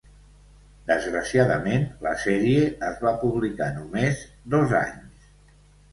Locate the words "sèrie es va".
2.23-3.15